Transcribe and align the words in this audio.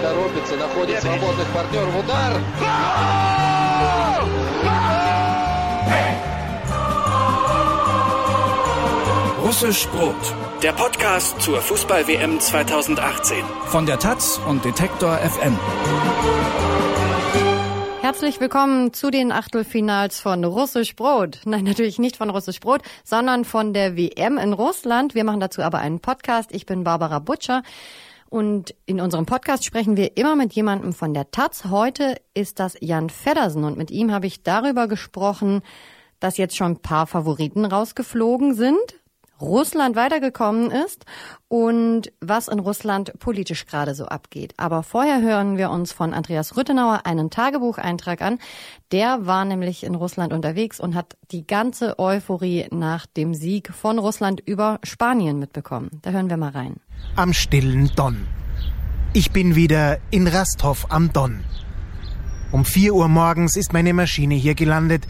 торопится, 0.00 0.56
находит 0.56 1.00
свободных 1.00 1.46
партнеров. 1.48 1.94
Удар! 1.96 2.40
Russisch 9.42 9.86
Brot, 9.88 10.16
der 10.62 10.72
Podcast 10.72 11.40
zur 11.40 11.60
Fußball-WM 11.60 12.40
2018. 12.40 13.44
Von 13.66 13.86
der 13.86 13.98
Taz 13.98 14.40
und 14.48 14.64
Detektor 14.64 15.16
FM. 15.18 15.56
Herzlich 18.02 18.40
willkommen 18.40 18.92
zu 18.92 19.10
den 19.10 19.32
Achtelfinals 19.32 20.20
von 20.20 20.44
Russisch 20.44 20.94
Brot. 20.94 21.40
Nein, 21.44 21.64
natürlich 21.64 21.98
nicht 21.98 22.16
von 22.16 22.30
Russisch 22.30 22.60
Brot, 22.60 22.82
sondern 23.04 23.44
von 23.44 23.72
der 23.72 23.96
WM 23.96 24.38
in 24.38 24.52
Russland. 24.52 25.14
Wir 25.14 25.24
machen 25.24 25.40
dazu 25.40 25.62
aber 25.62 25.78
einen 25.78 26.00
Podcast. 26.00 26.50
Ich 26.52 26.66
bin 26.66 26.84
Barbara 26.84 27.18
Butcher. 27.18 27.62
Und 28.31 28.73
in 28.85 29.01
unserem 29.01 29.25
Podcast 29.25 29.65
sprechen 29.65 29.97
wir 29.97 30.15
immer 30.15 30.37
mit 30.37 30.53
jemandem 30.53 30.93
von 30.93 31.13
der 31.13 31.31
Taz. 31.31 31.65
Heute 31.65 32.15
ist 32.33 32.61
das 32.61 32.77
Jan 32.79 33.09
Feddersen 33.09 33.65
und 33.65 33.77
mit 33.77 33.91
ihm 33.91 34.09
habe 34.13 34.25
ich 34.25 34.41
darüber 34.41 34.87
gesprochen, 34.87 35.61
dass 36.21 36.37
jetzt 36.37 36.55
schon 36.55 36.71
ein 36.71 36.81
paar 36.81 37.07
Favoriten 37.07 37.65
rausgeflogen 37.65 38.53
sind, 38.53 39.01
Russland 39.41 39.97
weitergekommen 39.97 40.71
ist 40.71 41.03
und 41.49 42.13
was 42.21 42.47
in 42.47 42.59
Russland 42.59 43.19
politisch 43.19 43.65
gerade 43.65 43.95
so 43.95 44.05
abgeht. 44.05 44.53
Aber 44.55 44.81
vorher 44.81 45.21
hören 45.21 45.57
wir 45.57 45.69
uns 45.69 45.91
von 45.91 46.13
Andreas 46.13 46.55
Rüttenauer 46.55 47.01
einen 47.05 47.31
Tagebucheintrag 47.31 48.21
an. 48.21 48.39
Der 48.93 49.25
war 49.25 49.43
nämlich 49.43 49.83
in 49.83 49.95
Russland 49.95 50.31
unterwegs 50.31 50.79
und 50.79 50.95
hat 50.95 51.17
die 51.31 51.45
ganze 51.45 51.99
Euphorie 51.99 52.67
nach 52.71 53.07
dem 53.07 53.33
Sieg 53.33 53.73
von 53.73 53.99
Russland 53.99 54.39
über 54.39 54.79
Spanien 54.83 55.37
mitbekommen. 55.37 55.89
Da 56.01 56.11
hören 56.11 56.29
wir 56.29 56.37
mal 56.37 56.51
rein. 56.51 56.77
Am 57.15 57.33
stillen 57.33 57.91
Don. 57.95 58.27
Ich 59.13 59.31
bin 59.31 59.55
wieder 59.55 59.99
in 60.09 60.27
Rasthof 60.27 60.87
am 60.89 61.11
Don. 61.11 61.43
Um 62.51 62.63
vier 62.63 62.93
Uhr 62.93 63.09
morgens 63.09 63.55
ist 63.55 63.73
meine 63.73 63.93
Maschine 63.93 64.35
hier 64.35 64.55
gelandet. 64.55 65.05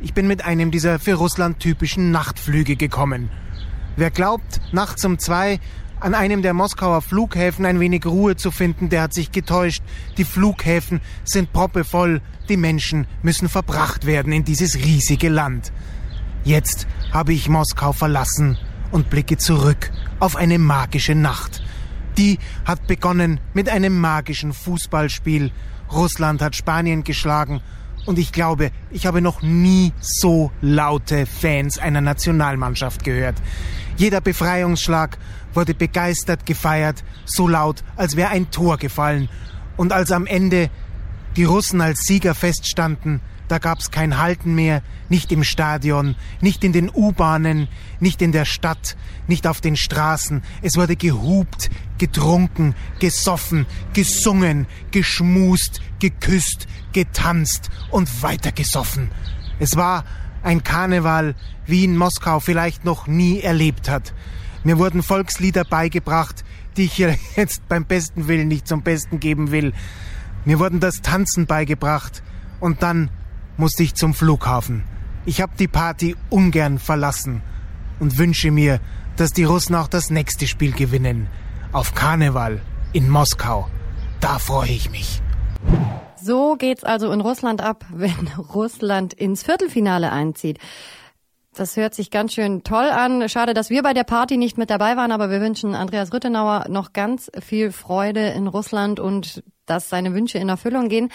Ich 0.00 0.14
bin 0.14 0.26
mit 0.26 0.44
einem 0.44 0.70
dieser 0.70 0.98
für 0.98 1.14
Russland 1.14 1.60
typischen 1.60 2.10
Nachtflüge 2.10 2.76
gekommen. 2.76 3.30
Wer 3.96 4.10
glaubt, 4.10 4.60
nachts 4.72 5.04
um 5.04 5.18
zwei 5.18 5.60
an 6.00 6.14
einem 6.14 6.42
der 6.42 6.54
Moskauer 6.54 7.02
Flughäfen 7.02 7.66
ein 7.66 7.78
wenig 7.78 8.06
Ruhe 8.06 8.36
zu 8.36 8.50
finden, 8.50 8.88
der 8.88 9.02
hat 9.02 9.14
sich 9.14 9.30
getäuscht. 9.30 9.82
Die 10.16 10.24
Flughäfen 10.24 11.00
sind 11.24 11.52
proppevoll. 11.52 12.22
Die 12.48 12.56
Menschen 12.56 13.06
müssen 13.22 13.48
verbracht 13.48 14.06
werden 14.06 14.32
in 14.32 14.44
dieses 14.44 14.76
riesige 14.76 15.28
Land. 15.28 15.72
Jetzt 16.44 16.88
habe 17.12 17.32
ich 17.32 17.48
Moskau 17.48 17.92
verlassen 17.92 18.58
und 18.92 19.10
blicke 19.10 19.36
zurück 19.38 19.90
auf 20.20 20.36
eine 20.36 20.58
magische 20.58 21.16
Nacht. 21.16 21.62
Die 22.18 22.38
hat 22.64 22.86
begonnen 22.86 23.40
mit 23.54 23.68
einem 23.68 23.98
magischen 23.98 24.52
Fußballspiel. 24.52 25.50
Russland 25.90 26.40
hat 26.40 26.54
Spanien 26.54 27.02
geschlagen 27.02 27.60
und 28.06 28.18
ich 28.18 28.32
glaube, 28.32 28.70
ich 28.90 29.06
habe 29.06 29.20
noch 29.20 29.42
nie 29.42 29.92
so 30.00 30.52
laute 30.60 31.26
Fans 31.26 31.78
einer 31.78 32.00
Nationalmannschaft 32.00 33.04
gehört. 33.04 33.36
Jeder 33.96 34.20
Befreiungsschlag 34.20 35.18
wurde 35.54 35.74
begeistert 35.74 36.46
gefeiert, 36.46 37.04
so 37.24 37.46
laut, 37.46 37.84
als 37.96 38.16
wäre 38.16 38.30
ein 38.30 38.50
Tor 38.50 38.78
gefallen. 38.78 39.28
Und 39.76 39.92
als 39.92 40.10
am 40.10 40.26
Ende 40.26 40.70
die 41.36 41.44
Russen 41.44 41.80
als 41.80 42.00
Sieger 42.00 42.34
feststanden, 42.34 43.20
da 43.52 43.58
gab's 43.58 43.90
kein 43.90 44.16
Halten 44.16 44.54
mehr, 44.54 44.82
nicht 45.10 45.30
im 45.30 45.44
Stadion, 45.44 46.16
nicht 46.40 46.64
in 46.64 46.72
den 46.72 46.88
U-Bahnen, 46.88 47.68
nicht 48.00 48.22
in 48.22 48.32
der 48.32 48.46
Stadt, 48.46 48.96
nicht 49.26 49.46
auf 49.46 49.60
den 49.60 49.76
Straßen. 49.76 50.42
Es 50.62 50.76
wurde 50.76 50.96
gehupt, 50.96 51.68
getrunken, 51.98 52.74
gesoffen, 52.98 53.66
gesungen, 53.92 54.66
geschmust, 54.90 55.82
geküsst, 55.98 56.66
getanzt 56.94 57.68
und 57.90 58.22
weitergesoffen. 58.22 59.10
Es 59.58 59.76
war 59.76 60.06
ein 60.42 60.64
Karneval, 60.64 61.34
wie 61.66 61.84
in 61.84 61.98
Moskau 61.98 62.40
vielleicht 62.40 62.86
noch 62.86 63.06
nie 63.06 63.40
erlebt 63.40 63.90
hat. 63.90 64.14
Mir 64.64 64.78
wurden 64.78 65.02
Volkslieder 65.02 65.64
beigebracht, 65.64 66.42
die 66.78 66.84
ich 66.84 66.96
jetzt 67.36 67.68
beim 67.68 67.84
besten 67.84 68.28
Willen 68.28 68.48
nicht 68.48 68.66
zum 68.66 68.80
Besten 68.80 69.20
geben 69.20 69.50
will. 69.50 69.74
Mir 70.46 70.58
wurden 70.58 70.80
das 70.80 71.02
Tanzen 71.02 71.44
beigebracht 71.44 72.22
und 72.60 72.82
dann 72.82 73.10
musste 73.56 73.82
ich 73.82 73.94
zum 73.94 74.14
Flughafen. 74.14 74.84
Ich 75.24 75.40
habe 75.40 75.52
die 75.58 75.68
Party 75.68 76.16
ungern 76.30 76.78
verlassen 76.78 77.42
und 78.00 78.18
wünsche 78.18 78.50
mir, 78.50 78.80
dass 79.16 79.32
die 79.32 79.44
Russen 79.44 79.74
auch 79.74 79.88
das 79.88 80.10
nächste 80.10 80.46
Spiel 80.46 80.72
gewinnen. 80.72 81.28
Auf 81.72 81.94
Karneval 81.94 82.60
in 82.92 83.08
Moskau. 83.08 83.68
Da 84.20 84.38
freue 84.38 84.70
ich 84.70 84.90
mich. 84.90 85.22
So 86.20 86.56
geht's 86.56 86.84
also 86.84 87.10
in 87.12 87.20
Russland 87.20 87.60
ab, 87.60 87.84
wenn 87.92 88.28
Russland 88.54 89.12
ins 89.14 89.42
Viertelfinale 89.42 90.10
einzieht. 90.12 90.58
Das 91.54 91.76
hört 91.76 91.94
sich 91.94 92.10
ganz 92.10 92.32
schön 92.32 92.64
toll 92.64 92.88
an. 92.88 93.28
Schade, 93.28 93.52
dass 93.52 93.68
wir 93.68 93.82
bei 93.82 93.92
der 93.92 94.04
Party 94.04 94.38
nicht 94.38 94.56
mit 94.56 94.70
dabei 94.70 94.96
waren, 94.96 95.12
aber 95.12 95.28
wir 95.28 95.42
wünschen 95.42 95.74
Andreas 95.74 96.12
Rüttenauer 96.12 96.66
noch 96.70 96.94
ganz 96.94 97.30
viel 97.40 97.72
Freude 97.72 98.28
in 98.28 98.46
Russland 98.46 99.00
und 99.00 99.44
dass 99.66 99.90
seine 99.90 100.14
Wünsche 100.14 100.38
in 100.38 100.48
Erfüllung 100.48 100.88
gehen. 100.88 101.10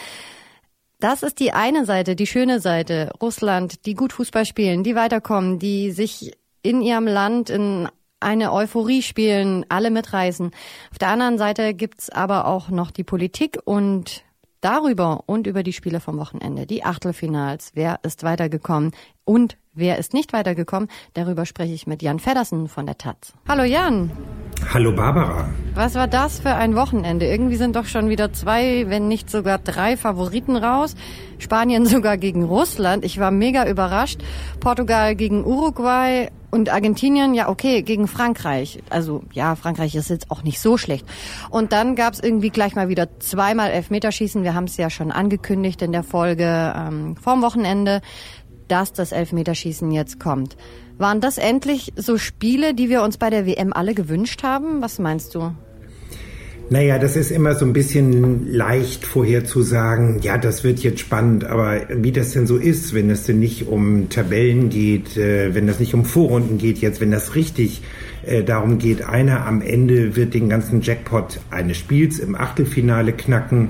Das 1.00 1.22
ist 1.22 1.40
die 1.40 1.54
eine 1.54 1.86
Seite, 1.86 2.16
die 2.16 2.26
schöne 2.26 2.60
Seite. 2.60 3.12
Russland, 3.22 3.86
die 3.86 3.94
gut 3.94 4.14
Fußball 4.14 4.46
spielen, 4.46 4.84
die 4.84 4.96
weiterkommen, 4.96 5.60
die 5.60 5.92
sich 5.92 6.32
in 6.64 6.82
ihrem 6.82 7.06
Land 7.06 7.52
in 7.52 7.88
eine 8.20 8.52
Euphorie 8.52 9.04
spielen, 9.04 9.64
alle 9.70 9.92
mitreißen. 9.92 10.48
Auf 10.92 10.98
der 10.98 11.10
anderen 11.10 11.38
Seite 11.38 11.76
gibt's 11.76 12.10
aber 12.10 12.48
auch 12.48 12.70
noch 12.70 12.90
die 12.90 13.04
Politik 13.04 13.60
und 13.64 14.24
darüber 14.60 15.24
und 15.28 15.46
über 15.46 15.62
die 15.62 15.74
Spiele 15.74 16.00
vom 16.00 16.18
Wochenende, 16.18 16.66
die 16.66 16.84
Achtelfinals, 16.84 17.72
wer 17.76 18.00
ist 18.02 18.24
weitergekommen 18.24 18.92
und 19.24 19.56
wer 19.78 19.98
ist 19.98 20.14
nicht 20.14 20.34
weitergekommen, 20.34 20.90
darüber 21.14 21.46
spreche 21.46 21.74
ich 21.74 21.88
mit 21.88 22.02
Jan 22.02 22.20
Feddersen 22.20 22.68
von 22.68 22.86
der 22.86 22.98
Taz. 22.98 23.34
Hallo 23.48 23.64
Jan. 23.64 24.12
Hallo 24.74 24.92
Barbara. 24.92 25.50
Was 25.76 25.94
war 25.96 26.08
das 26.08 26.40
für 26.40 26.56
ein 26.56 26.76
Wochenende? 26.76 27.28
Irgendwie 27.28 27.56
sind 27.56 27.76
doch 27.76 27.86
schon 27.86 28.10
wieder 28.10 28.34
zwei, 28.34 28.90
wenn 28.90 29.08
nicht 29.08 29.30
sogar 29.30 29.60
drei 29.60 29.96
Favoriten 29.96 30.58
raus. 30.58 30.96
Spanien 31.38 31.86
sogar 31.88 32.18
gegen 32.18 32.44
Russland. 32.44 33.06
Ich 33.06 33.20
war 33.20 33.32
mega 33.32 33.68
überrascht. 33.70 34.20
Portugal 34.60 35.16
gegen 35.16 35.46
Uruguay 35.46 36.30
und 36.50 36.70
Argentinien, 36.70 37.34
ja 37.34 37.50
okay, 37.50 37.82
gegen 37.82 38.08
Frankreich. 38.08 38.82
Also 38.90 39.24
ja, 39.34 39.56
Frankreich 39.56 39.96
ist 39.96 40.10
jetzt 40.10 40.32
auch 40.32 40.44
nicht 40.44 40.60
so 40.60 40.78
schlecht. 40.78 41.06
Und 41.50 41.72
dann 41.72 41.96
gab's 41.96 42.20
irgendwie 42.20 42.50
gleich 42.50 42.74
mal 42.74 42.90
wieder 42.90 43.20
zweimal 43.20 43.70
Elfmeterschießen. 43.70 44.44
Wir 44.44 44.54
haben 44.54 44.64
es 44.64 44.78
ja 44.78 44.90
schon 44.90 45.12
angekündigt 45.12 45.82
in 45.82 45.92
der 45.92 46.04
Folge 46.04 46.74
ähm, 46.76 47.16
vorm 47.18 47.42
Wochenende, 47.42 48.02
dass 48.68 48.94
das 48.94 49.12
Elfmeterschießen 49.12 49.92
jetzt 49.92 50.20
kommt. 50.20 50.58
Waren 50.98 51.22
das 51.22 51.38
endlich 51.38 51.94
so 51.96 52.18
Spiele, 52.18 52.74
die 52.74 52.90
wir 52.90 53.04
uns 53.04 53.18
bei 53.18 53.30
der 53.30 53.46
WM 53.46 53.74
alle 53.74 53.94
gewünscht 53.94 54.44
haben? 54.44 54.82
Was 54.82 55.00
meinst 55.00 55.36
du? 55.36 55.52
Naja, 56.70 57.00
das 57.00 57.16
ist 57.16 57.32
immer 57.32 57.56
so 57.56 57.66
ein 57.66 57.72
bisschen 57.72 58.52
leicht 58.52 59.06
vorherzusagen, 59.06 60.20
ja, 60.22 60.38
das 60.38 60.66
wird 60.66 60.80
jetzt 60.80 61.00
spannend, 61.00 61.46
aber 61.46 61.84
wie 61.90 62.12
das 62.12 62.32
denn 62.32 62.46
so 62.46 62.58
ist, 62.58 62.94
wenn 62.94 63.10
es 63.10 63.24
denn 63.24 63.40
nicht 63.40 63.70
um 63.70 64.10
Tabellen 64.10 64.68
geht, 64.68 65.16
äh, 65.16 65.56
wenn 65.56 65.66
das 65.66 65.80
nicht 65.80 65.94
um 65.94 66.04
Vorrunden 66.04 66.58
geht 66.58 66.80
jetzt, 66.80 67.00
wenn 67.00 67.10
das 67.10 67.36
richtig 67.36 67.84
äh, 68.26 68.44
darum 68.44 68.80
geht, 68.80 69.08
einer 69.08 69.46
am 69.46 69.62
Ende 69.62 70.18
wird 70.18 70.34
den 70.34 70.50
ganzen 70.50 70.82
Jackpot 70.82 71.40
eines 71.52 71.78
Spiels 71.78 72.20
im 72.20 72.36
Achtelfinale 72.36 73.14
knacken. 73.14 73.70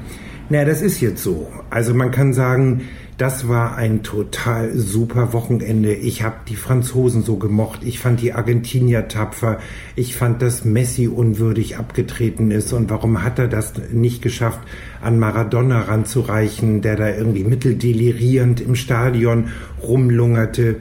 Naja, 0.50 0.66
das 0.66 0.81
ist 0.81 1.00
jetzt 1.00 1.22
so. 1.22 1.52
Also 1.69 1.94
man 1.94 2.09
kann 2.09 2.34
sagen, 2.34 2.81
das 3.17 3.47
war 3.47 3.75
ein 3.75 4.03
total 4.03 4.75
super 4.75 5.33
Wochenende. 5.33 5.94
Ich 5.94 6.22
habe 6.22 6.35
die 6.47 6.55
Franzosen 6.55 7.23
so 7.23 7.38
gemocht. 7.38 7.79
Ich 7.83 8.00
fand 8.00 8.22
die 8.22 8.33
Argentinier 8.33 9.07
tapfer. 9.07 9.57
Ich 9.95 10.16
fand, 10.16 10.44
dass 10.44 10.66
Messi 10.66 11.07
unwürdig 11.07 11.78
abgetreten 11.78 12.51
ist. 12.51 12.73
Und 12.73 12.91
warum 12.91 13.23
hat 13.23 13.39
er 13.39 13.47
das 13.47 13.73
nicht 13.91 14.22
geschafft, 14.22 14.59
an 15.02 15.17
Maradona 15.17 15.81
ranzureichen, 15.81 16.81
der 16.84 16.96
da 16.96 17.09
irgendwie 17.09 17.43
mitteldelirierend 17.43 18.61
im 18.61 18.75
Stadion 18.75 19.49
rumlungerte? 19.81 20.75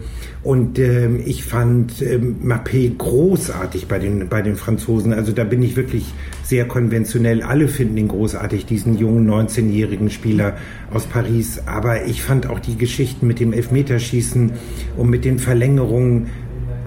Und 0.46 0.78
ähm, 0.78 1.20
ich 1.26 1.42
fand 1.42 2.00
ähm, 2.02 2.36
Mappé 2.44 2.96
großartig 2.96 3.88
bei 3.88 3.98
den, 3.98 4.28
bei 4.28 4.42
den 4.42 4.54
Franzosen. 4.54 5.12
Also 5.12 5.32
da 5.32 5.42
bin 5.42 5.60
ich 5.60 5.74
wirklich 5.74 6.04
sehr 6.44 6.68
konventionell. 6.68 7.42
Alle 7.42 7.66
finden 7.66 7.96
ihn 7.96 8.06
großartig, 8.06 8.64
diesen 8.64 8.96
jungen 8.96 9.28
19-jährigen 9.28 10.08
Spieler 10.08 10.56
aus 10.92 11.06
Paris. 11.06 11.62
Aber 11.66 12.04
ich 12.04 12.22
fand 12.22 12.46
auch 12.46 12.60
die 12.60 12.76
Geschichten 12.76 13.26
mit 13.26 13.40
dem 13.40 13.52
Elfmeterschießen 13.52 14.52
und 14.96 15.10
mit 15.10 15.24
den 15.24 15.40
Verlängerungen 15.40 16.28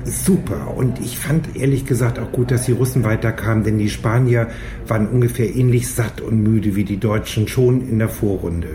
super. 0.06 0.74
Und 0.78 1.02
ich 1.02 1.18
fand 1.18 1.58
ehrlich 1.58 1.86
gesagt 1.86 2.18
auch 2.18 2.32
gut, 2.32 2.52
dass 2.52 2.66
die 2.66 2.72
Russen 2.72 3.04
weiterkamen, 3.04 3.66
denn 3.66 3.78
die 3.78 3.90
Spanier 3.90 4.48
waren 4.88 5.10
ungefähr 5.10 5.54
ähnlich 5.54 5.90
satt 5.90 6.22
und 6.22 6.42
müde 6.42 6.78
wie 6.78 6.86
die 6.86 6.96
Deutschen 6.98 7.50
schon 7.50 7.82
in 7.90 8.00
der 8.00 8.08
Vorrunde. 8.08 8.70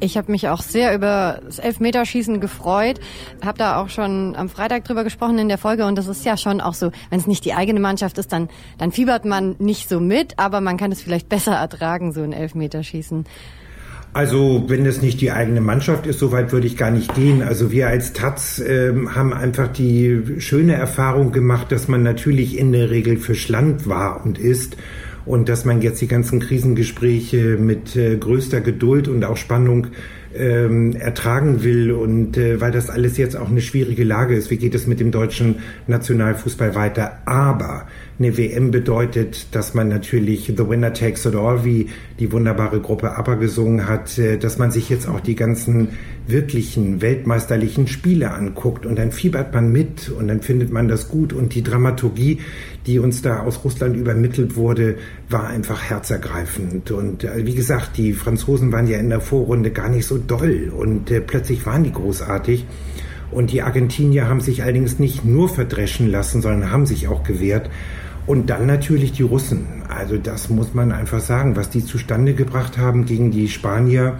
Ich 0.00 0.16
habe 0.16 0.30
mich 0.30 0.48
auch 0.48 0.62
sehr 0.62 0.94
über 0.94 1.40
das 1.44 1.58
Elfmeterschießen 1.58 2.40
gefreut. 2.40 3.00
Habe 3.44 3.58
da 3.58 3.80
auch 3.80 3.88
schon 3.88 4.36
am 4.36 4.48
Freitag 4.48 4.84
drüber 4.84 5.02
gesprochen 5.02 5.38
in 5.38 5.48
der 5.48 5.58
Folge 5.58 5.86
und 5.86 5.98
das 5.98 6.06
ist 6.06 6.24
ja 6.24 6.36
schon 6.36 6.60
auch 6.60 6.74
so, 6.74 6.92
wenn 7.10 7.18
es 7.18 7.26
nicht 7.26 7.44
die 7.44 7.54
eigene 7.54 7.80
Mannschaft 7.80 8.18
ist, 8.18 8.32
dann, 8.32 8.48
dann 8.78 8.92
fiebert 8.92 9.24
man 9.24 9.56
nicht 9.58 9.88
so 9.88 9.98
mit, 9.98 10.38
aber 10.38 10.60
man 10.60 10.76
kann 10.76 10.92
es 10.92 11.02
vielleicht 11.02 11.28
besser 11.28 11.54
ertragen, 11.54 12.12
so 12.12 12.22
ein 12.22 12.32
Elfmeterschießen. 12.32 13.24
Also 14.12 14.64
wenn 14.68 14.86
es 14.86 15.02
nicht 15.02 15.20
die 15.20 15.32
eigene 15.32 15.60
Mannschaft 15.60 16.06
ist, 16.06 16.18
so 16.18 16.32
weit 16.32 16.50
würde 16.50 16.66
ich 16.66 16.76
gar 16.76 16.90
nicht 16.90 17.14
gehen. 17.14 17.42
Also 17.42 17.70
wir 17.70 17.88
als 17.88 18.12
Taz 18.12 18.58
äh, 18.58 18.92
haben 19.14 19.32
einfach 19.32 19.68
die 19.68 20.22
schöne 20.38 20.74
Erfahrung 20.74 21.30
gemacht, 21.30 21.70
dass 21.72 21.88
man 21.88 22.02
natürlich 22.02 22.56
in 22.56 22.72
der 22.72 22.90
Regel 22.90 23.18
für 23.18 23.36
Land 23.52 23.88
war 23.88 24.24
und 24.24 24.38
ist 24.38 24.76
und 25.28 25.48
dass 25.50 25.64
man 25.66 25.82
jetzt 25.82 26.00
die 26.00 26.08
ganzen 26.08 26.40
Krisengespräche 26.40 27.58
mit 27.58 27.94
äh, 27.96 28.16
größter 28.16 28.62
Geduld 28.62 29.08
und 29.08 29.24
auch 29.24 29.36
Spannung 29.36 29.88
ähm, 30.34 30.96
ertragen 30.96 31.62
will 31.62 31.92
und 31.92 32.36
äh, 32.38 32.60
weil 32.60 32.72
das 32.72 32.88
alles 32.88 33.18
jetzt 33.18 33.36
auch 33.36 33.50
eine 33.50 33.60
schwierige 33.60 34.04
Lage 34.04 34.34
ist. 34.34 34.50
Wie 34.50 34.56
geht 34.56 34.74
es 34.74 34.86
mit 34.86 35.00
dem 35.00 35.10
deutschen 35.10 35.56
Nationalfußball 35.86 36.74
weiter? 36.74 37.18
Aber 37.26 37.86
eine 38.18 38.36
WM 38.36 38.72
bedeutet, 38.72 39.54
dass 39.54 39.74
man 39.74 39.88
natürlich 39.88 40.46
The 40.46 40.68
Winner 40.68 40.92
Takes 40.92 41.24
It 41.24 41.36
All, 41.36 41.64
wie 41.64 41.88
die 42.18 42.32
wunderbare 42.32 42.80
Gruppe 42.80 43.16
ABBA 43.16 43.36
gesungen 43.36 43.86
hat, 43.86 44.18
äh, 44.18 44.38
dass 44.38 44.58
man 44.58 44.72
sich 44.72 44.88
jetzt 44.88 45.08
auch 45.08 45.20
die 45.20 45.36
ganzen 45.36 45.90
wirklichen 46.26 47.00
weltmeisterlichen 47.00 47.86
Spiele 47.86 48.32
anguckt 48.32 48.86
und 48.86 48.98
dann 48.98 49.12
fiebert 49.12 49.54
man 49.54 49.70
mit 49.70 50.10
und 50.10 50.28
dann 50.28 50.42
findet 50.42 50.72
man 50.72 50.88
das 50.88 51.08
gut 51.08 51.32
und 51.32 51.54
die 51.54 51.62
Dramaturgie, 51.62 52.40
die 52.86 52.98
uns 52.98 53.22
da 53.22 53.40
aus 53.40 53.64
Russland 53.64 53.96
übermittelt 53.96 54.56
wurde, 54.56 54.96
war 55.28 55.46
einfach 55.46 55.84
herzergreifend 55.84 56.90
und 56.90 57.22
äh, 57.22 57.46
wie 57.46 57.54
gesagt, 57.54 57.96
die 57.96 58.12
Franzosen 58.12 58.72
waren 58.72 58.88
ja 58.88 58.98
in 58.98 59.10
der 59.10 59.20
Vorrunde 59.20 59.70
gar 59.70 59.88
nicht 59.88 60.06
so 60.06 60.18
doll 60.18 60.72
und 60.76 61.10
äh, 61.10 61.20
plötzlich 61.20 61.64
waren 61.66 61.84
die 61.84 61.92
großartig. 61.92 62.66
Und 63.30 63.52
die 63.52 63.60
Argentinier 63.60 64.26
haben 64.26 64.40
sich 64.40 64.62
allerdings 64.62 64.98
nicht 64.98 65.22
nur 65.24 65.50
verdreschen 65.50 66.10
lassen, 66.10 66.40
sondern 66.40 66.70
haben 66.70 66.86
sich 66.86 67.08
auch 67.08 67.24
gewehrt. 67.24 67.68
Und 68.28 68.50
dann 68.50 68.66
natürlich 68.66 69.12
die 69.12 69.22
Russen. 69.22 69.82
Also 69.88 70.18
das 70.18 70.50
muss 70.50 70.74
man 70.74 70.92
einfach 70.92 71.20
sagen, 71.20 71.56
was 71.56 71.70
die 71.70 71.82
zustande 71.82 72.34
gebracht 72.34 72.76
haben 72.76 73.06
gegen 73.06 73.30
die 73.30 73.48
Spanier. 73.48 74.18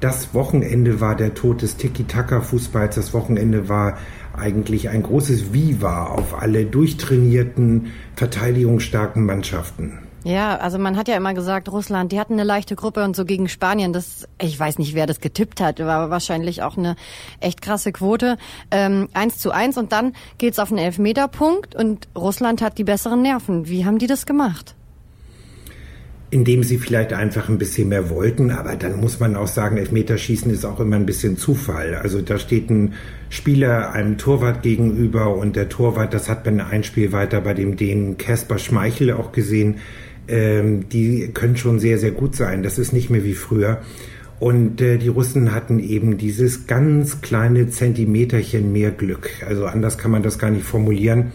Das 0.00 0.32
Wochenende 0.32 1.02
war 1.02 1.16
der 1.16 1.34
Tod 1.34 1.60
des 1.60 1.76
Tiki-Taka-Fußballs. 1.76 2.94
Das 2.94 3.12
Wochenende 3.12 3.68
war 3.68 3.98
eigentlich 4.34 4.88
ein 4.88 5.02
großes 5.02 5.52
Viva 5.52 6.06
auf 6.06 6.40
alle 6.40 6.64
durchtrainierten, 6.64 7.92
verteidigungsstarken 8.14 9.26
Mannschaften. 9.26 10.05
Ja, 10.26 10.56
also 10.56 10.76
man 10.76 10.96
hat 10.96 11.06
ja 11.06 11.16
immer 11.16 11.34
gesagt, 11.34 11.70
Russland, 11.70 12.10
die 12.10 12.18
hatten 12.18 12.32
eine 12.32 12.42
leichte 12.42 12.74
Gruppe 12.74 13.04
und 13.04 13.14
so 13.14 13.24
gegen 13.24 13.48
Spanien, 13.48 13.92
das, 13.92 14.26
ich 14.42 14.58
weiß 14.58 14.80
nicht, 14.80 14.96
wer 14.96 15.06
das 15.06 15.20
getippt 15.20 15.60
hat, 15.60 15.78
war 15.78 16.10
wahrscheinlich 16.10 16.64
auch 16.64 16.76
eine 16.76 16.96
echt 17.38 17.62
krasse 17.62 17.92
Quote. 17.92 18.36
Ähm, 18.72 19.06
1 19.12 19.38
zu 19.38 19.52
1 19.52 19.78
und 19.78 19.92
dann 19.92 20.14
geht's 20.38 20.58
auf 20.58 20.72
einen 20.72 20.78
Elfmeterpunkt 20.78 21.76
und 21.76 22.08
Russland 22.16 22.60
hat 22.60 22.76
die 22.76 22.82
besseren 22.82 23.22
Nerven. 23.22 23.68
Wie 23.68 23.84
haben 23.84 23.98
die 23.98 24.08
das 24.08 24.26
gemacht? 24.26 24.74
indem 26.28 26.64
sie 26.64 26.78
vielleicht 26.78 27.12
einfach 27.12 27.48
ein 27.48 27.56
bisschen 27.56 27.88
mehr 27.88 28.10
wollten. 28.10 28.50
Aber 28.50 28.74
dann 28.74 29.00
muss 29.00 29.20
man 29.20 29.36
auch 29.36 29.46
sagen, 29.46 29.76
Elfmeterschießen 29.76 30.50
ist 30.50 30.64
auch 30.64 30.80
immer 30.80 30.96
ein 30.96 31.06
bisschen 31.06 31.38
Zufall. 31.38 31.94
Also 31.94 32.20
da 32.20 32.36
steht 32.38 32.68
ein 32.68 32.94
Spieler 33.28 33.92
einem 33.92 34.18
Torwart 34.18 34.62
gegenüber 34.62 35.36
und 35.36 35.54
der 35.54 35.68
Torwart, 35.68 36.12
das 36.12 36.28
hat 36.28 36.44
man 36.44 36.60
ein 36.60 36.82
Spiel 36.82 37.12
weiter 37.12 37.40
bei 37.40 37.54
dem 37.54 37.76
den 37.76 38.18
Casper 38.18 38.58
Schmeichel 38.58 39.12
auch 39.12 39.30
gesehen, 39.30 39.76
ähm, 40.28 40.88
die 40.88 41.30
können 41.32 41.56
schon 41.56 41.78
sehr, 41.78 41.98
sehr 41.98 42.10
gut 42.10 42.36
sein. 42.36 42.62
Das 42.62 42.78
ist 42.78 42.92
nicht 42.92 43.10
mehr 43.10 43.24
wie 43.24 43.34
früher. 43.34 43.80
Und 44.38 44.80
äh, 44.80 44.98
die 44.98 45.08
Russen 45.08 45.54
hatten 45.54 45.78
eben 45.78 46.18
dieses 46.18 46.66
ganz 46.66 47.22
kleine 47.22 47.68
Zentimeterchen 47.68 48.70
mehr 48.70 48.90
Glück. 48.90 49.30
Also 49.46 49.66
anders 49.66 49.96
kann 49.96 50.10
man 50.10 50.22
das 50.22 50.38
gar 50.38 50.50
nicht 50.50 50.64
formulieren. 50.64 51.32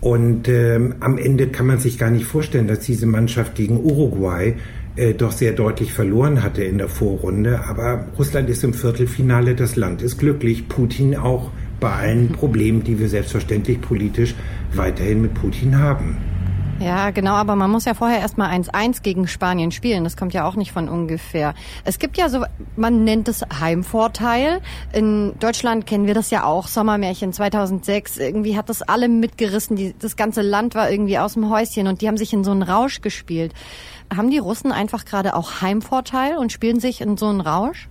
Und 0.00 0.48
ähm, 0.48 0.96
am 1.00 1.18
Ende 1.18 1.48
kann 1.48 1.66
man 1.66 1.78
sich 1.78 1.98
gar 1.98 2.10
nicht 2.10 2.24
vorstellen, 2.24 2.66
dass 2.66 2.80
diese 2.80 3.06
Mannschaft 3.06 3.54
gegen 3.54 3.78
Uruguay 3.78 4.54
äh, 4.96 5.14
doch 5.14 5.30
sehr 5.30 5.52
deutlich 5.52 5.92
verloren 5.92 6.42
hatte 6.42 6.64
in 6.64 6.78
der 6.78 6.88
Vorrunde. 6.88 7.64
Aber 7.66 8.06
Russland 8.18 8.48
ist 8.50 8.64
im 8.64 8.74
Viertelfinale, 8.74 9.54
das 9.54 9.76
Land 9.76 10.02
ist 10.02 10.18
glücklich, 10.18 10.68
Putin 10.68 11.16
auch 11.16 11.50
bei 11.80 11.92
allen 11.92 12.30
Problemen, 12.30 12.82
die 12.82 12.98
wir 12.98 13.08
selbstverständlich 13.08 13.80
politisch 13.80 14.34
weiterhin 14.74 15.22
mit 15.22 15.34
Putin 15.34 15.78
haben. 15.78 16.31
Ja, 16.82 17.10
genau, 17.10 17.34
aber 17.34 17.54
man 17.54 17.70
muss 17.70 17.84
ja 17.84 17.94
vorher 17.94 18.18
erstmal 18.18 18.50
1-1 18.50 19.02
gegen 19.02 19.28
Spanien 19.28 19.70
spielen. 19.70 20.02
Das 20.02 20.16
kommt 20.16 20.34
ja 20.34 20.44
auch 20.44 20.56
nicht 20.56 20.72
von 20.72 20.88
ungefähr. 20.88 21.54
Es 21.84 22.00
gibt 22.00 22.16
ja 22.16 22.28
so, 22.28 22.44
man 22.76 23.04
nennt 23.04 23.28
es 23.28 23.42
Heimvorteil. 23.60 24.60
In 24.92 25.34
Deutschland 25.38 25.86
kennen 25.86 26.06
wir 26.06 26.14
das 26.14 26.30
ja 26.30 26.44
auch, 26.44 26.66
Sommermärchen 26.66 27.32
2006. 27.32 28.18
Irgendwie 28.18 28.56
hat 28.56 28.68
das 28.68 28.82
alle 28.82 29.08
mitgerissen. 29.08 29.76
Die, 29.76 29.94
das 29.96 30.16
ganze 30.16 30.42
Land 30.42 30.74
war 30.74 30.90
irgendwie 30.90 31.18
aus 31.18 31.34
dem 31.34 31.48
Häuschen 31.50 31.86
und 31.86 32.00
die 32.00 32.08
haben 32.08 32.16
sich 32.16 32.32
in 32.32 32.42
so 32.42 32.50
einen 32.50 32.62
Rausch 32.62 33.00
gespielt. 33.00 33.52
Haben 34.14 34.30
die 34.30 34.38
Russen 34.38 34.72
einfach 34.72 35.04
gerade 35.04 35.36
auch 35.36 35.62
Heimvorteil 35.62 36.36
und 36.36 36.50
spielen 36.50 36.80
sich 36.80 37.00
in 37.00 37.16
so 37.16 37.28
einen 37.28 37.40
Rausch? 37.40 37.88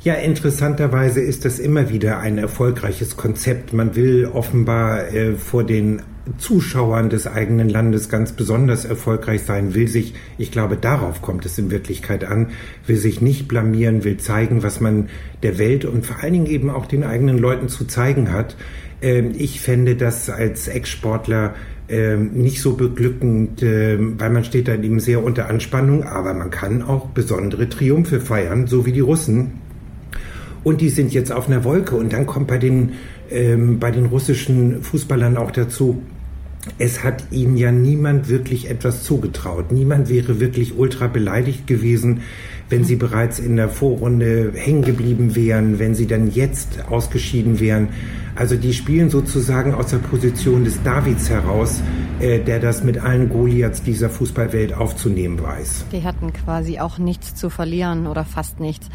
Ja, 0.00 0.14
interessanterweise 0.14 1.20
ist 1.20 1.44
das 1.44 1.58
immer 1.58 1.88
wieder 1.88 2.18
ein 2.20 2.38
erfolgreiches 2.38 3.16
Konzept. 3.16 3.72
Man 3.72 3.96
will 3.96 4.26
offenbar 4.26 5.08
äh, 5.08 5.34
vor 5.34 5.64
den 5.64 6.02
Zuschauern 6.36 7.08
des 7.08 7.26
eigenen 7.26 7.68
Landes 7.68 8.08
ganz 8.08 8.32
besonders 8.32 8.84
erfolgreich 8.84 9.42
sein, 9.42 9.74
will 9.74 9.88
sich, 9.88 10.14
ich 10.36 10.52
glaube, 10.52 10.76
darauf 10.76 11.22
kommt 11.22 11.46
es 11.46 11.58
in 11.58 11.70
Wirklichkeit 11.70 12.24
an, 12.24 12.48
will 12.86 12.96
sich 12.96 13.20
nicht 13.20 13.48
blamieren, 13.48 14.04
will 14.04 14.18
zeigen, 14.18 14.62
was 14.62 14.80
man 14.80 15.08
der 15.42 15.58
Welt 15.58 15.84
und 15.84 16.04
vor 16.04 16.22
allen 16.22 16.32
Dingen 16.34 16.46
eben 16.46 16.70
auch 16.70 16.86
den 16.86 17.04
eigenen 17.04 17.38
Leuten 17.38 17.68
zu 17.68 17.86
zeigen 17.86 18.32
hat. 18.32 18.56
Ähm, 19.00 19.32
ich 19.36 19.60
fände 19.60 19.96
das 19.96 20.28
als 20.28 20.68
Ex-Sportler 20.68 21.54
ähm, 21.88 22.32
nicht 22.32 22.60
so 22.60 22.74
beglückend, 22.74 23.62
ähm, 23.62 24.14
weil 24.18 24.30
man 24.30 24.44
steht 24.44 24.68
dann 24.68 24.84
eben 24.84 25.00
sehr 25.00 25.24
unter 25.24 25.48
Anspannung, 25.48 26.04
aber 26.04 26.34
man 26.34 26.50
kann 26.50 26.82
auch 26.82 27.06
besondere 27.06 27.68
Triumphe 27.68 28.20
feiern, 28.20 28.66
so 28.66 28.84
wie 28.84 28.92
die 28.92 29.00
Russen. 29.00 29.52
Und 30.64 30.80
die 30.80 30.90
sind 30.90 31.14
jetzt 31.14 31.32
auf 31.32 31.48
einer 31.48 31.64
Wolke. 31.64 31.96
Und 31.96 32.12
dann 32.12 32.26
kommt 32.26 32.48
bei 32.48 32.58
den, 32.58 32.92
ähm, 33.30 33.78
bei 33.78 33.90
den 33.90 34.06
russischen 34.06 34.82
Fußballern 34.82 35.36
auch 35.36 35.50
dazu, 35.50 36.02
es 36.78 37.04
hat 37.04 37.24
ihnen 37.30 37.56
ja 37.56 37.72
niemand 37.72 38.28
wirklich 38.28 38.68
etwas 38.70 39.04
zugetraut. 39.04 39.72
Niemand 39.72 40.08
wäre 40.08 40.40
wirklich 40.40 40.76
ultra 40.76 41.06
beleidigt 41.06 41.66
gewesen, 41.66 42.22
wenn 42.68 42.84
sie 42.84 42.96
bereits 42.96 43.38
in 43.38 43.56
der 43.56 43.68
Vorrunde 43.68 44.52
hängen 44.54 44.82
geblieben 44.82 45.34
wären, 45.34 45.78
wenn 45.78 45.94
sie 45.94 46.06
dann 46.06 46.30
jetzt 46.30 46.84
ausgeschieden 46.90 47.60
wären. 47.60 47.88
Also 48.36 48.56
die 48.56 48.72
spielen 48.72 49.10
sozusagen 49.10 49.74
aus 49.74 49.88
der 49.88 49.98
Position 49.98 50.64
des 50.64 50.82
Davids 50.82 51.28
heraus, 51.28 51.80
äh, 52.20 52.38
der 52.38 52.60
das 52.60 52.84
mit 52.84 52.98
allen 52.98 53.28
Goliaths 53.28 53.82
dieser 53.82 54.10
Fußballwelt 54.10 54.74
aufzunehmen 54.74 55.42
weiß. 55.42 55.86
Die 55.92 56.04
hatten 56.04 56.32
quasi 56.32 56.78
auch 56.78 56.98
nichts 56.98 57.34
zu 57.34 57.50
verlieren 57.50 58.06
oder 58.06 58.24
fast 58.24 58.60
nichts. 58.60 58.88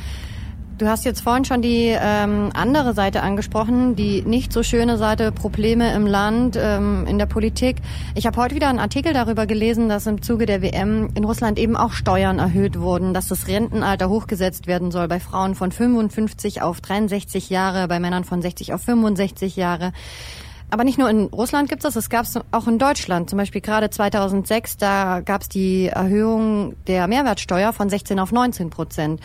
Du 0.84 0.90
hast 0.90 1.06
jetzt 1.06 1.22
vorhin 1.22 1.46
schon 1.46 1.62
die 1.62 1.96
ähm, 1.98 2.50
andere 2.54 2.94
Seite 2.94 3.24
angesprochen, 3.24 3.96
die 3.96 4.22
nicht 4.22 4.52
so 4.52 4.63
schöne 4.63 4.98
Seite, 4.98 5.32
Probleme 5.32 5.94
im 5.94 6.06
Land, 6.06 6.58
ähm, 6.60 7.08
in 7.08 7.18
der 7.18 7.25
Politik. 7.25 7.78
Ich 8.16 8.25
habe 8.25 8.36
heute 8.36 8.54
wieder 8.54 8.68
einen 8.68 8.80
Artikel 8.80 9.13
darüber 9.13 9.46
gelesen, 9.46 9.88
dass 9.88 10.08
im 10.08 10.22
Zuge 10.22 10.46
der 10.46 10.62
WM 10.62 11.10
in 11.16 11.24
Russland 11.24 11.58
eben 11.58 11.78
auch 11.78 11.94
Steuern 11.94 12.38
erhöht 12.38 12.82
wurden, 12.82 13.13
dass 13.13 13.30
das 13.30 13.48
Rentenalter 13.48 14.10
hochgesetzt 14.10 14.68
werden 14.68 14.92
soll 14.92 15.08
bei 15.08 15.22
Frauen 15.22 15.56
von 15.56 15.72
55 15.72 16.62
auf 16.62 16.82
63 16.82 17.50
Jahre, 17.50 17.88
bei 17.88 18.02
Männern 18.02 18.25
von 18.25 18.42
60 18.42 18.74
auf 18.74 18.82
65 18.82 19.56
Jahre. 19.56 19.94
Aber 20.70 20.84
nicht 20.84 20.98
nur 20.98 21.10
in 21.10 21.28
Russland 21.28 21.70
gibt 21.70 21.86
es 21.86 21.94
das, 21.94 22.04
es 22.04 22.10
gab 22.10 22.25
es 22.25 22.38
auch 22.52 22.68
in 22.68 22.78
Deutschland. 22.78 23.30
Zum 23.30 23.38
Beispiel 23.38 23.62
gerade 23.62 23.90
2006, 23.90 24.75
da 24.75 25.22
gab 25.22 25.44
es 25.44 25.48
die 25.48 25.88
Erhöhung 25.88 26.75
der 26.88 27.08
Mehrwertsteuer 27.08 27.72
von 27.72 27.88
16 27.88 28.20
auf 28.20 28.34
19 28.34 28.70
Prozent. 28.70 29.22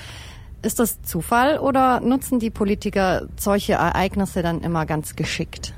Ist 0.61 0.81
das 0.81 1.03
Zufall 1.03 1.59
oder 1.59 2.01
nutzen 2.01 2.41
die 2.41 2.51
Politiker 2.51 3.29
solche 3.37 3.75
Ereignisse 3.75 4.43
dann 4.43 4.61
immer 4.63 4.87
ganz 4.87 5.15
geschickt? 5.15 5.73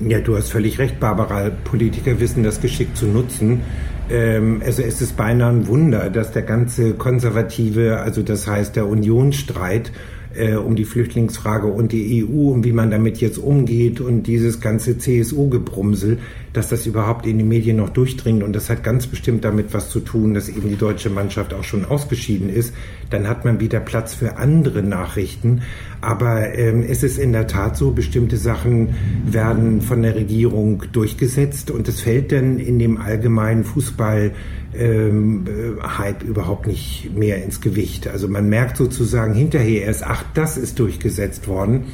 Ja, 0.00 0.20
du 0.20 0.36
hast 0.36 0.50
völlig 0.50 0.78
recht, 0.78 0.98
Barbara. 0.98 1.50
Politiker 1.50 2.18
wissen 2.18 2.42
das 2.42 2.62
geschickt 2.62 2.96
zu 2.96 3.06
nutzen. 3.06 3.62
Ähm, 4.08 4.62
also 4.64 4.82
es 4.82 5.02
ist 5.02 5.16
beinahe 5.18 5.50
ein 5.50 5.66
Wunder, 5.66 6.08
dass 6.08 6.32
der 6.32 6.42
ganze 6.42 6.94
konservative, 6.94 8.00
also 8.00 8.22
das 8.22 8.46
heißt 8.46 8.76
der 8.76 8.86
Unionsstreit 8.86 9.92
äh, 10.34 10.54
um 10.54 10.76
die 10.76 10.84
Flüchtlingsfrage 10.84 11.66
und 11.66 11.92
die 11.92 12.24
EU 12.24 12.50
und 12.50 12.64
wie 12.64 12.72
man 12.72 12.90
damit 12.90 13.20
jetzt 13.20 13.38
umgeht 13.38 14.00
und 14.00 14.24
dieses 14.24 14.60
ganze 14.60 14.98
CSU-Gebrumsel, 14.98 16.18
dass 16.52 16.68
das 16.68 16.86
überhaupt 16.86 17.26
in 17.26 17.38
die 17.38 17.44
Medien 17.44 17.76
noch 17.76 17.90
durchdringt. 17.90 18.42
Und 18.42 18.54
das 18.54 18.70
hat 18.70 18.82
ganz 18.82 19.06
bestimmt 19.06 19.44
damit 19.44 19.72
was 19.72 19.90
zu 19.90 20.00
tun, 20.00 20.34
dass 20.34 20.48
eben 20.48 20.68
die 20.68 20.76
deutsche 20.76 21.10
Mannschaft 21.10 21.54
auch 21.54 21.64
schon 21.64 21.84
ausgeschieden 21.84 22.48
ist. 22.48 22.74
Dann 23.10 23.28
hat 23.28 23.44
man 23.44 23.60
wieder 23.60 23.80
Platz 23.80 24.14
für 24.14 24.36
andere 24.36 24.82
Nachrichten. 24.82 25.62
Aber 26.00 26.54
ähm, 26.54 26.82
es 26.88 27.02
ist 27.02 27.18
in 27.18 27.32
der 27.32 27.46
Tat 27.46 27.76
so, 27.76 27.90
bestimmte 27.90 28.36
Sachen 28.36 28.94
werden 29.26 29.80
von 29.80 30.02
der 30.02 30.14
Regierung 30.14 30.82
durchgesetzt 30.92 31.70
und 31.70 31.88
es 31.88 32.00
fällt 32.00 32.32
dann 32.32 32.58
in 32.58 32.78
dem 32.78 32.96
allgemeinen 32.96 33.64
Fußball 33.64 34.32
ähm, 34.74 35.44
äh, 35.46 35.82
Hype 35.82 36.22
überhaupt 36.22 36.66
nicht 36.66 37.10
mehr 37.14 37.44
ins 37.44 37.60
Gewicht. 37.60 38.08
Also 38.08 38.28
man 38.28 38.48
merkt 38.48 38.76
sozusagen 38.76 39.34
hinterher 39.34 39.82
erst, 39.82 40.04
ach, 40.04 40.24
das 40.34 40.56
ist 40.56 40.78
durchgesetzt 40.78 41.48
worden. 41.48 41.84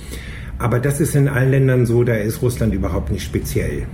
Aber 0.59 0.79
das 0.79 1.01
ist 1.01 1.15
in 1.15 1.29
allen 1.29 1.51
Ländern 1.51 1.87
so, 1.87 2.05
da 2.05 2.15
ist 2.15 2.41
Russland 2.43 2.73
überhaupt 2.73 3.11
nicht 3.11 3.25
speziell. 3.25 3.87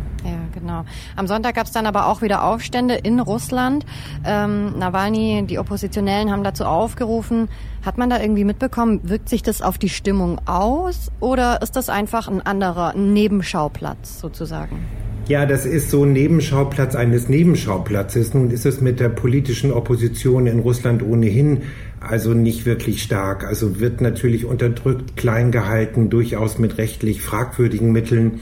Genau. 0.62 0.84
Am 1.16 1.26
Sonntag 1.26 1.56
gab 1.56 1.66
es 1.66 1.72
dann 1.72 1.86
aber 1.86 2.06
auch 2.06 2.22
wieder 2.22 2.44
Aufstände 2.44 2.94
in 2.94 3.18
Russland. 3.18 3.84
Ähm, 4.24 4.78
Nawalny, 4.78 5.44
die 5.44 5.58
Oppositionellen 5.58 6.30
haben 6.30 6.44
dazu 6.44 6.64
aufgerufen. 6.64 7.48
Hat 7.84 7.98
man 7.98 8.08
da 8.08 8.20
irgendwie 8.20 8.44
mitbekommen, 8.44 9.00
wirkt 9.02 9.28
sich 9.28 9.42
das 9.42 9.60
auf 9.60 9.76
die 9.76 9.88
Stimmung 9.88 10.40
aus 10.46 11.10
oder 11.18 11.62
ist 11.62 11.74
das 11.74 11.88
einfach 11.88 12.28
ein 12.28 12.40
anderer 12.40 12.94
Nebenschauplatz 12.94 14.20
sozusagen? 14.20 14.84
Ja, 15.26 15.46
das 15.46 15.66
ist 15.66 15.90
so 15.90 16.04
ein 16.04 16.12
Nebenschauplatz 16.12 16.94
eines 16.94 17.28
Nebenschauplatzes. 17.28 18.32
Nun 18.34 18.50
ist 18.50 18.64
es 18.64 18.80
mit 18.80 19.00
der 19.00 19.08
politischen 19.08 19.72
Opposition 19.72 20.46
in 20.46 20.60
Russland 20.60 21.02
ohnehin 21.02 21.62
also 22.00 22.34
nicht 22.34 22.66
wirklich 22.66 23.02
stark. 23.02 23.44
Also 23.44 23.80
wird 23.80 24.00
natürlich 24.00 24.44
unterdrückt, 24.44 25.16
klein 25.16 25.52
gehalten, 25.52 26.10
durchaus 26.10 26.58
mit 26.58 26.78
rechtlich 26.78 27.22
fragwürdigen 27.22 27.92
Mitteln. 27.92 28.40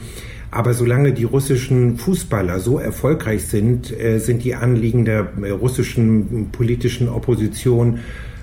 Aber 0.51 0.73
solange 0.73 1.13
die 1.13 1.23
russischen 1.23 1.97
Fußballer 1.97 2.59
so 2.59 2.77
erfolgreich 2.77 3.47
sind, 3.47 3.97
äh, 3.97 4.19
sind 4.19 4.43
die 4.43 4.53
Anliegen 4.53 5.05
der 5.05 5.29
äh, 5.41 5.49
russischen 5.49 6.49
politischen 6.51 7.07
Opposition 7.07 7.99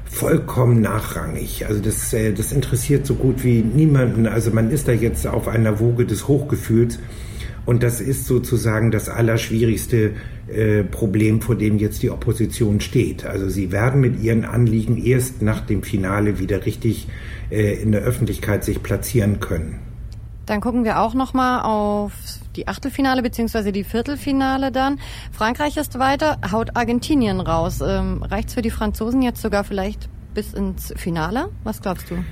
vollkommen 0.06 0.80
nachrangig. 0.80 1.66
Also 1.66 1.80
das, 1.82 2.14
äh, 2.14 2.32
das 2.32 2.52
interessiert 2.52 3.06
so 3.06 3.14
gut 3.14 3.44
wie 3.44 3.60
niemanden. 3.60 4.26
Also 4.26 4.50
man 4.50 4.70
ist 4.70 4.88
da 4.88 4.92
jetzt 4.92 5.26
auf 5.26 5.48
einer 5.48 5.80
Woge 5.80 6.06
des 6.06 6.28
Hochgefühls. 6.28 6.98
Und 7.66 7.82
das 7.82 8.00
ist 8.00 8.24
sozusagen 8.24 8.90
das 8.90 9.10
allerschwierigste 9.10 10.12
äh, 10.50 10.84
Problem, 10.84 11.42
vor 11.42 11.56
dem 11.56 11.76
jetzt 11.76 12.02
die 12.02 12.08
Opposition 12.08 12.80
steht. 12.80 13.26
Also 13.26 13.50
sie 13.50 13.70
werden 13.70 14.00
mit 14.00 14.22
ihren 14.22 14.46
Anliegen 14.46 14.96
erst 14.96 15.42
nach 15.42 15.60
dem 15.60 15.82
Finale 15.82 16.38
wieder 16.38 16.64
richtig 16.64 17.08
äh, 17.50 17.74
in 17.74 17.92
der 17.92 18.00
Öffentlichkeit 18.00 18.64
sich 18.64 18.82
platzieren 18.82 19.40
können. 19.40 19.87
Dann 20.48 20.62
gucken 20.62 20.84
wir 20.84 21.00
auch 21.00 21.12
noch 21.12 21.34
mal 21.34 21.60
auf 21.60 22.12
die 22.56 22.68
Achtelfinale 22.68 23.22
beziehungsweise 23.22 23.70
die 23.70 23.84
Viertelfinale 23.84 24.72
dann. 24.72 24.98
Frankreich 25.30 25.76
ist 25.76 25.98
weiter, 25.98 26.38
haut 26.50 26.74
Argentinien 26.74 27.40
raus. 27.40 27.82
Ähm, 27.82 28.22
reicht's 28.22 28.54
für 28.54 28.62
die 28.62 28.70
Franzosen 28.70 29.20
jetzt 29.20 29.42
sogar 29.42 29.62
vielleicht 29.62 30.08
bis 30.32 30.54
ins 30.54 30.94
Finale? 30.96 31.50
Was 31.64 31.82
glaubst 31.82 32.10
du? 32.10 32.24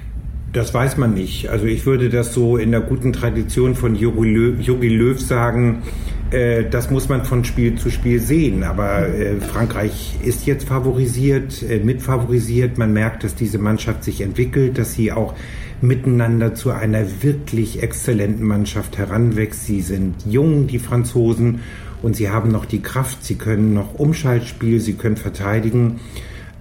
Das 0.56 0.72
weiß 0.72 0.96
man 0.96 1.12
nicht. 1.12 1.50
Also 1.50 1.66
ich 1.66 1.84
würde 1.84 2.08
das 2.08 2.32
so 2.32 2.56
in 2.56 2.70
der 2.70 2.80
guten 2.80 3.12
Tradition 3.12 3.74
von 3.74 3.94
Jogi 3.94 4.88
Löw, 4.88 5.20
sagen, 5.20 5.82
äh, 6.30 6.64
das 6.64 6.90
muss 6.90 7.10
man 7.10 7.26
von 7.26 7.44
Spiel 7.44 7.74
zu 7.74 7.90
Spiel 7.90 8.20
sehen. 8.20 8.62
Aber 8.62 9.06
äh, 9.06 9.38
Frankreich 9.38 10.16
ist 10.24 10.46
jetzt 10.46 10.66
favorisiert, 10.66 11.62
äh, 11.62 11.78
mitfavorisiert. 11.80 12.78
Man 12.78 12.94
merkt, 12.94 13.22
dass 13.22 13.34
diese 13.34 13.58
Mannschaft 13.58 14.02
sich 14.02 14.22
entwickelt, 14.22 14.78
dass 14.78 14.94
sie 14.94 15.12
auch 15.12 15.34
miteinander 15.82 16.54
zu 16.54 16.70
einer 16.70 17.04
wirklich 17.22 17.82
exzellenten 17.82 18.46
Mannschaft 18.46 18.96
heranwächst. 18.96 19.66
Sie 19.66 19.82
sind 19.82 20.14
jung, 20.24 20.68
die 20.68 20.78
Franzosen, 20.78 21.60
und 22.00 22.16
sie 22.16 22.30
haben 22.30 22.50
noch 22.50 22.64
die 22.64 22.80
Kraft. 22.80 23.22
Sie 23.26 23.34
können 23.34 23.74
noch 23.74 23.98
Umschaltspiel, 23.98 24.80
sie 24.80 24.94
können 24.94 25.18
verteidigen. 25.18 26.00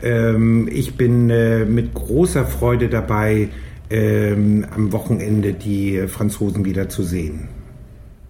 Ähm, 0.04 0.68
ich 0.70 0.98
bin 0.98 1.30
äh, 1.30 1.64
mit 1.64 1.94
großer 1.94 2.46
Freude 2.46 2.90
dabei, 2.90 3.48
ähm, 3.90 4.66
am 4.76 4.92
Wochenende 4.92 5.54
die 5.54 6.08
Franzosen 6.08 6.66
wieder 6.66 6.90
zu 6.90 7.04
sehen. 7.04 7.48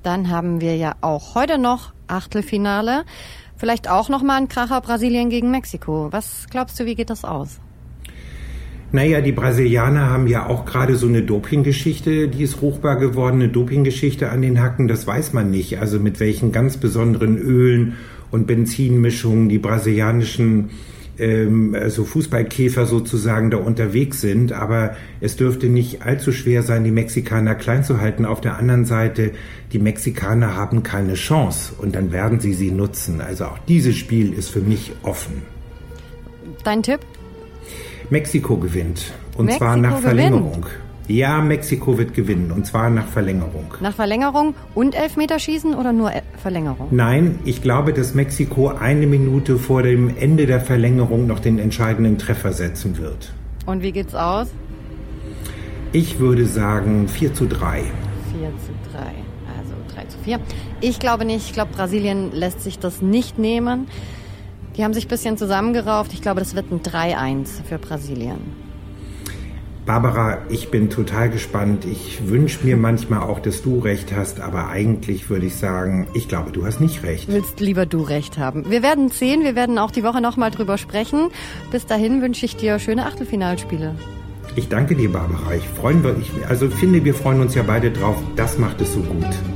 Dann 0.03 0.29
haben 0.29 0.61
wir 0.61 0.75
ja 0.75 0.95
auch 1.01 1.35
heute 1.35 1.57
noch 1.57 1.93
Achtelfinale. 2.07 3.05
Vielleicht 3.57 3.89
auch 3.89 4.09
noch 4.09 4.21
mal 4.21 4.37
ein 4.37 4.47
Kracher 4.47 4.81
Brasilien 4.81 5.29
gegen 5.29 5.49
Mexiko. 5.49 6.09
Was 6.11 6.47
glaubst 6.49 6.79
du, 6.79 6.85
wie 6.85 6.95
geht 6.95 7.09
das 7.09 7.23
aus? 7.23 7.59
Naja, 8.91 9.19
die 9.19 9.31
Brasilianer 9.31 10.09
haben 10.09 10.27
ja 10.27 10.47
auch 10.47 10.65
gerade 10.65 10.95
so 10.95 11.07
eine 11.07 11.21
Dopinggeschichte, 11.21 12.27
die 12.27 12.43
ist 12.43 12.61
ruchbar 12.61 12.97
geworden, 12.97 13.41
eine 13.41 13.49
Dopinggeschichte 13.49 14.29
an 14.29 14.41
den 14.41 14.61
Hacken, 14.61 14.87
das 14.87 15.05
weiß 15.07 15.33
man 15.33 15.51
nicht. 15.51 15.79
Also 15.79 15.99
mit 15.99 16.19
welchen 16.19 16.51
ganz 16.51 16.77
besonderen 16.77 17.37
Ölen 17.37 17.97
und 18.31 18.47
Benzinmischungen 18.47 19.49
die 19.49 19.59
brasilianischen 19.59 20.69
ähm, 21.19 21.75
also 21.79 22.03
Fußballkäfer 22.03 22.85
sozusagen 22.85 23.51
da 23.51 23.57
unterwegs 23.57 24.21
sind. 24.21 24.51
Aber 24.51 24.95
es 25.21 25.35
dürfte 25.35 25.67
nicht 25.67 26.01
allzu 26.03 26.31
schwer 26.31 26.63
sein, 26.63 26.83
die 26.83 26.91
Mexikaner 26.91 27.55
klein 27.55 27.83
zu 27.83 27.99
halten. 27.99 28.25
Auf 28.25 28.41
der 28.41 28.57
anderen 28.57 28.85
Seite, 28.85 29.31
die 29.71 29.79
Mexikaner 29.79 30.55
haben 30.55 30.83
keine 30.83 31.15
Chance 31.15 31.73
und 31.77 31.95
dann 31.95 32.11
werden 32.11 32.39
sie 32.39 32.53
sie 32.53 32.71
nutzen. 32.71 33.21
Also 33.21 33.45
auch 33.45 33.59
dieses 33.67 33.95
Spiel 33.95 34.33
ist 34.33 34.49
für 34.49 34.61
mich 34.61 34.93
offen. 35.03 35.41
Dein 36.63 36.83
Tipp? 36.83 36.99
Mexiko 38.09 38.57
gewinnt. 38.57 39.13
Und 39.37 39.45
Mexiko 39.45 39.65
zwar 39.65 39.77
nach 39.77 39.99
Verlängerung. 39.99 40.65
Ja, 41.07 41.39
Mexiko 41.39 41.97
wird 41.99 42.15
gewinnen 42.15 42.51
und 42.51 42.65
zwar 42.65 42.89
nach 42.89 43.07
Verlängerung. 43.07 43.65
Nach 43.79 43.93
Verlängerung 43.93 44.55
und 44.73 44.95
Elfmeterschießen 44.95 45.75
oder 45.75 45.93
nur 45.93 46.11
Verlängerung? 46.41 46.87
Nein, 46.91 47.39
ich 47.45 47.61
glaube, 47.61 47.93
dass 47.93 48.15
Mexiko 48.15 48.69
eine 48.69 49.05
Minute 49.05 49.57
vor 49.57 49.83
dem 49.83 50.17
Ende 50.17 50.47
der 50.47 50.61
Verlängerung 50.61 51.27
noch 51.27 51.39
den 51.39 51.59
entscheidenden 51.59 52.17
Treffer 52.17 52.53
setzen 52.53 52.97
wird. 52.97 53.33
Und 53.67 53.83
wie 53.83 53.91
geht's 53.91 54.15
aus? 54.15 54.47
Ich 55.91 56.19
würde 56.19 56.45
sagen 56.45 57.07
4 57.07 57.33
zu 57.35 57.45
3. 57.45 57.57
4 57.57 57.83
zu 58.57 58.91
3, 58.91 58.99
also 59.59 59.73
3 59.93 60.05
zu 60.05 60.17
4. 60.23 60.39
Ich 60.81 60.99
glaube 60.99 61.25
nicht, 61.25 61.45
ich 61.45 61.53
glaube 61.53 61.71
Brasilien 61.73 62.31
lässt 62.31 62.61
sich 62.61 62.79
das 62.79 63.01
nicht 63.03 63.37
nehmen. 63.37 63.87
Die 64.75 64.83
haben 64.83 64.93
sich 64.93 65.05
ein 65.05 65.09
bisschen 65.09 65.37
zusammengerauft. 65.37 66.13
Ich 66.13 66.21
glaube, 66.21 66.41
das 66.41 66.55
wird 66.55 66.71
ein 66.71 66.81
3-1 66.81 67.63
für 67.63 67.77
Brasilien. 67.77 68.64
Barbara, 69.85 70.39
ich 70.49 70.71
bin 70.71 70.89
total 70.89 71.29
gespannt. 71.29 71.85
Ich 71.85 72.27
wünsche 72.27 72.65
mir 72.65 72.75
manchmal 72.75 73.19
auch, 73.19 73.39
dass 73.39 73.61
du 73.61 73.77
recht 73.77 74.15
hast, 74.15 74.39
aber 74.39 74.69
eigentlich 74.69 75.29
würde 75.29 75.45
ich 75.45 75.55
sagen, 75.55 76.07
ich 76.15 76.27
glaube, 76.27 76.51
du 76.51 76.65
hast 76.65 76.81
nicht 76.81 77.03
recht. 77.03 77.27
Willst 77.27 77.59
lieber 77.59 77.85
du 77.85 78.01
recht 78.01 78.39
haben. 78.39 78.69
Wir 78.71 78.81
werden 78.81 79.09
sehen, 79.09 79.43
wir 79.43 79.55
werden 79.55 79.77
auch 79.77 79.91
die 79.91 80.03
Woche 80.03 80.21
nochmal 80.21 80.49
drüber 80.49 80.79
sprechen. 80.79 81.29
Bis 81.69 81.85
dahin 81.85 82.23
wünsche 82.23 82.45
ich 82.45 82.55
dir 82.55 82.79
schöne 82.79 83.05
Achtelfinalspiele. 83.05 83.93
Ich 84.55 84.69
danke 84.69 84.95
dir, 84.95 85.11
Barbara. 85.11 85.53
Ich 85.53 85.67
freuen 85.67 86.03
wir, 86.03 86.17
ich, 86.17 86.31
also 86.47 86.67
finde, 86.69 87.03
wir 87.05 87.13
freuen 87.13 87.41
uns 87.41 87.53
ja 87.53 87.61
beide 87.61 87.91
drauf. 87.91 88.17
Das 88.35 88.57
macht 88.57 88.81
es 88.81 88.93
so 88.93 89.01
gut. 89.01 89.54